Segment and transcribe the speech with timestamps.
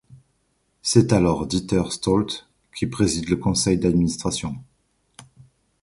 [0.81, 4.55] C'est alors Dieter Stolte qui préside le conseil d'administration.